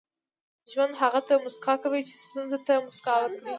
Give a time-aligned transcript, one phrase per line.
[0.71, 3.49] •ژوند هغه ته موسکا کوي چې ستونزې ته موسکا ورکړي.